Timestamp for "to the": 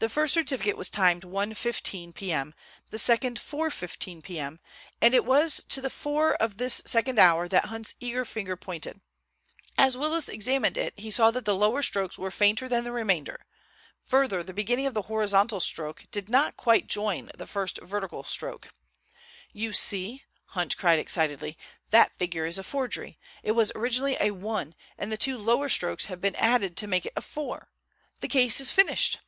5.70-5.90